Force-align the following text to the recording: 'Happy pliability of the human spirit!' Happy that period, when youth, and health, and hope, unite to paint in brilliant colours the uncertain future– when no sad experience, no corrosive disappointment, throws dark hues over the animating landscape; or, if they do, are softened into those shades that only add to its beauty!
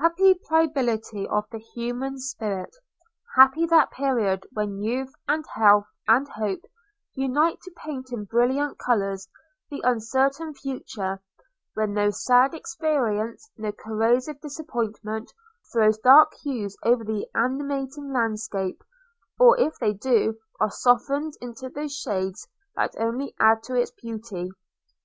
'Happy 0.00 0.34
pliability 0.34 1.24
of 1.28 1.44
the 1.52 1.58
human 1.60 2.18
spirit!' 2.18 2.74
Happy 3.36 3.64
that 3.64 3.92
period, 3.92 4.44
when 4.50 4.82
youth, 4.82 5.12
and 5.28 5.46
health, 5.54 5.86
and 6.08 6.26
hope, 6.30 6.62
unite 7.14 7.60
to 7.62 7.70
paint 7.76 8.12
in 8.12 8.24
brilliant 8.24 8.76
colours 8.76 9.28
the 9.70 9.80
uncertain 9.84 10.52
future– 10.52 11.22
when 11.74 11.92
no 11.94 12.10
sad 12.10 12.54
experience, 12.54 13.48
no 13.56 13.70
corrosive 13.70 14.40
disappointment, 14.40 15.32
throws 15.72 15.96
dark 15.98 16.34
hues 16.42 16.76
over 16.82 17.04
the 17.04 17.28
animating 17.36 18.12
landscape; 18.12 18.82
or, 19.38 19.56
if 19.60 19.78
they 19.78 19.92
do, 19.92 20.36
are 20.58 20.72
softened 20.72 21.34
into 21.40 21.68
those 21.68 21.96
shades 21.96 22.48
that 22.74 22.96
only 22.98 23.32
add 23.38 23.62
to 23.62 23.76
its 23.76 23.92
beauty! 23.92 24.50